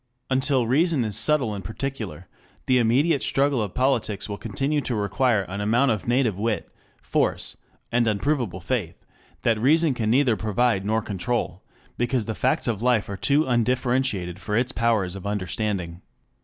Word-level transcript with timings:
Until 0.31 0.65
reason 0.65 1.05
is 1.05 1.15
subtle 1.15 1.53
and 1.53 1.63
particular, 1.63 2.27
the 2.65 2.79
immediate 2.79 3.21
struggle 3.21 3.61
of 3.61 3.75
politics 3.75 4.27
will 4.27 4.39
continue 4.39 4.81
to 4.81 4.95
require 4.95 5.43
an 5.43 5.61
amount 5.61 5.91
of 5.91 6.07
native 6.07 6.39
wit, 6.39 6.71
force, 7.03 7.55
and 7.91 8.07
unprovable 8.07 8.61
faith, 8.61 9.05
that 9.43 9.59
reason 9.61 9.93
can 9.93 10.09
neither 10.09 10.35
provide 10.35 10.83
nor 10.87 11.03
control, 11.03 11.61
because 11.99 12.25
the 12.25 12.33
facts 12.33 12.67
of 12.67 12.81
life 12.81 13.09
are 13.09 13.15
too 13.15 13.45
undifferentiated 13.45 14.39
for 14.39 14.57
its 14.57 14.71
powers 14.71 15.15
of 15.15 15.27
understanding. 15.27 16.01